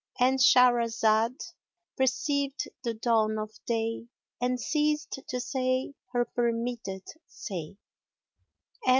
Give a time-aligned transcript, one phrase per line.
[0.19, 1.53] "—And Shahrazad
[1.95, 4.07] perceived the dawn of day
[4.41, 7.77] and ceased to say her permitted say.